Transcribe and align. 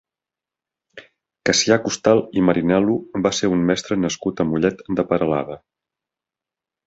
Cassià 1.49 1.75
Costal 1.83 2.21
i 2.39 2.43
Marinel·lo 2.47 2.95
va 3.27 3.33
ser 3.41 3.51
un 3.57 3.61
mestre 3.71 3.99
nascut 4.05 4.43
a 4.45 4.49
Mollet 4.53 4.81
de 5.01 5.05
Peralada. 5.13 5.59